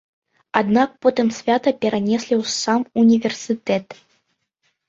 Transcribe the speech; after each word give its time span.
Аднак 0.59 0.89
потым 1.05 1.27
свята 1.39 1.69
перанеслі 1.85 2.35
ў 2.41 2.55
сам 2.61 2.81
універсітэт. 3.05 3.87